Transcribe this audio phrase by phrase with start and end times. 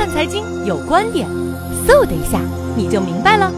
[0.00, 1.28] 看财经有观点，
[1.86, 2.40] 嗖的一下
[2.74, 3.52] 你就明白了。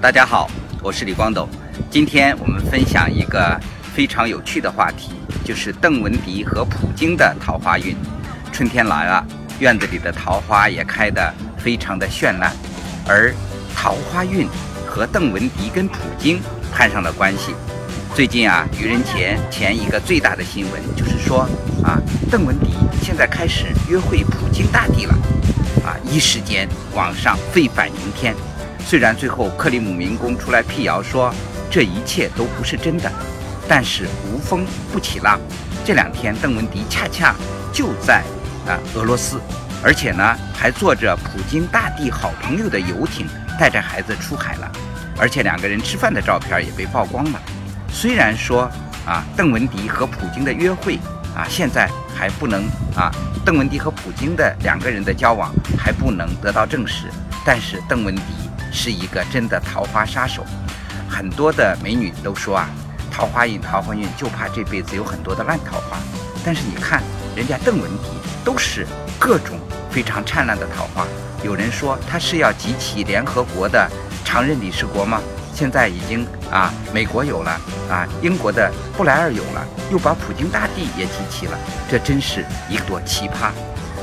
[0.00, 0.50] 大家好，
[0.82, 1.46] 我是李光斗，
[1.90, 3.60] 今天我们分享一个
[3.94, 5.10] 非常有趣的话题，
[5.44, 7.94] 就是邓文迪和普京的桃花运。
[8.50, 9.26] 春天来了，
[9.58, 12.50] 院子里的桃花也开得非常的绚烂，
[13.06, 13.30] 而
[13.76, 14.48] 桃花运
[14.86, 16.40] 和邓文迪跟普京
[16.72, 17.54] 攀上了关系。
[18.14, 21.46] 最近啊，愚人节前一个最大的新闻就是说
[21.88, 21.98] 啊，
[22.30, 25.14] 邓文迪现在开始约会普京大帝了，
[25.82, 28.34] 啊，一时间网上沸反盈天。
[28.84, 31.34] 虽然最后克里姆林宫出来辟谣说
[31.70, 33.10] 这一切都不是真的，
[33.66, 35.40] 但是无风不起浪。
[35.82, 37.34] 这两天邓文迪恰恰
[37.72, 38.22] 就在
[38.66, 39.40] 啊俄罗斯，
[39.82, 43.26] 而且呢还坐着普京大帝好朋友的游艇，
[43.58, 44.70] 带着孩子出海了，
[45.16, 47.40] 而且两个人吃饭的照片也被曝光了。
[47.90, 48.70] 虽然说
[49.06, 50.98] 啊，邓文迪和普京的约会
[51.38, 52.64] 啊，现在还不能
[52.96, 53.12] 啊，
[53.44, 57.04] 邓文迪和普京的两个人的交往还不能得到证实，
[57.46, 58.22] 但是邓文迪
[58.72, 60.44] 是一个真的桃花杀手。
[61.08, 62.68] 很多的美女都说啊，
[63.08, 65.96] 桃花运，桃花运，就怕这辈子有很多的烂桃花。
[66.44, 67.04] 但是你看，
[67.36, 68.08] 人家邓文迪
[68.44, 68.84] 都是
[69.16, 69.60] 各种
[69.92, 71.06] 非常灿烂的桃花。
[71.44, 73.88] 有人说他是要集齐联合国的
[74.24, 75.22] 常任理事国吗？
[75.58, 77.50] 现在已经啊，美国有了
[77.90, 81.58] 啊，英国的布莱尔有了，又把普京大帝也集齐了，
[81.90, 83.50] 这真是一朵奇葩。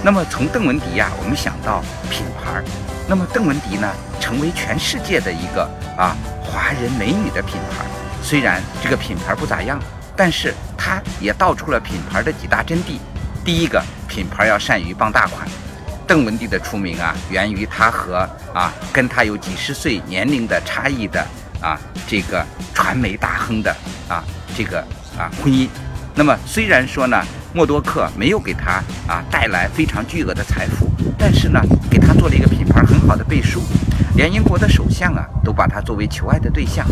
[0.04, 2.62] 那么从邓文迪呀，我们想到品牌，
[3.08, 3.90] 那么邓文迪呢，
[4.20, 5.64] 成为全世界的一个
[5.98, 7.86] 啊华人美女的品牌。
[8.22, 9.80] 虽然这个品牌不咋样，
[10.14, 13.00] 但是它也道出了品牌的几大真谛。
[13.46, 15.48] 第一个，品牌要善于傍大款。
[16.06, 21.26] 邓文迪的出名啊，源于她和啊跟她有几十岁年龄的差异的。
[21.66, 23.76] 啊，这个传媒大亨的
[24.08, 24.24] 啊，
[24.56, 24.80] 这个
[25.18, 25.68] 啊婚姻，
[26.14, 27.20] 那么虽然说呢，
[27.56, 33.64] 默多克没有给他啊带来非常巨额的财富，但是呢，给他做了一个品牌很好的背书，
[34.16, 36.86] 连英国的首相啊都把他作为求爱的对象。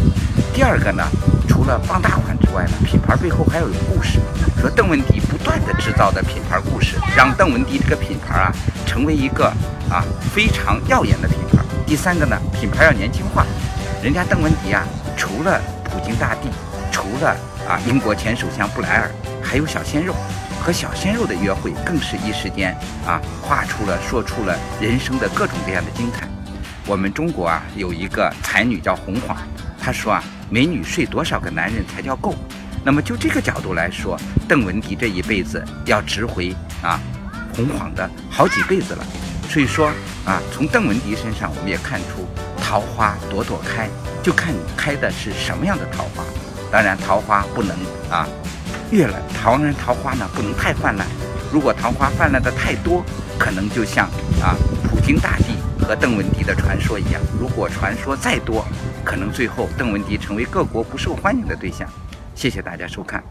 [0.55, 1.03] 第二个呢，
[1.47, 4.19] 除了傍大款之外呢，品牌背后还要有故事，
[4.59, 8.51] 说邓文迪不断的制造的品牌故事，让邓文迪这个品牌啊
[8.87, 9.45] 成为一个
[9.87, 10.03] 啊
[10.33, 11.63] 非常耀眼的品牌。
[11.85, 13.45] 第三个呢，品牌要年轻化。
[14.03, 14.83] 人家邓文迪啊，
[15.15, 16.49] 除了普京大帝，
[16.91, 17.29] 除了
[17.65, 19.09] 啊英国前首相布莱尔，
[19.41, 20.13] 还有小鲜肉，
[20.61, 22.75] 和小鲜肉的约会更是一时间
[23.07, 26.27] 啊画出了说出了人生的各种各样的精彩。
[26.85, 29.37] 我们中国啊有一个才女叫红晃，
[29.79, 32.35] 她说啊美女睡多少个男人才叫够？
[32.83, 36.99] 那么就这个角度来说，邓文迪这一辈子要值回啊
[37.55, 39.05] 红晃的好几辈子了。
[39.53, 39.91] 所以说
[40.25, 42.27] 啊，从邓文迪身上我们也看出。
[42.57, 43.87] 桃花朵朵开，
[44.23, 46.23] 就看你开的是什么样的桃花。
[46.71, 47.77] 当然，桃花不能
[48.09, 48.27] 啊，
[48.89, 51.05] 越了桃然桃花呢不能太泛滥。
[51.51, 53.05] 如果桃花泛滥的太多，
[53.37, 54.07] 可能就像
[54.41, 54.57] 啊
[54.89, 55.53] 普京大帝
[55.85, 57.21] 和邓文迪的传说一样。
[57.39, 58.65] 如果传说再多，
[59.05, 61.87] 可能最后邓文迪成为各国不受欢迎的对象。
[62.33, 63.23] 谢谢大家收看。